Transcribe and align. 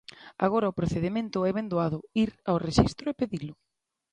Agora 0.45 0.71
o 0.71 0.77
procedemento 0.79 1.39
é 1.49 1.51
ben 1.57 1.67
doado: 1.71 1.99
ir 2.23 2.29
ao 2.49 2.61
rexistro 2.67 3.05
e 3.09 3.17
pedilo. 3.21 3.53